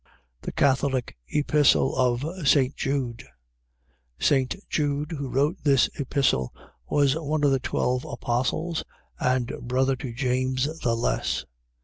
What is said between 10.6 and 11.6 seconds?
the Less.